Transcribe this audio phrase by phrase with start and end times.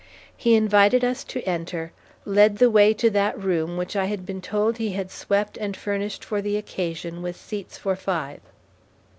[0.35, 1.91] He invited us to enter,
[2.25, 5.77] led the way to that room which I had been told he had swept and
[5.77, 8.41] furnished for the occasion with seats for five.